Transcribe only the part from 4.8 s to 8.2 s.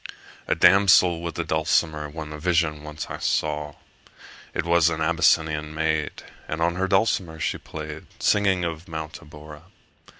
an Abyssinian maid, And on her dulcimer she play'd, 40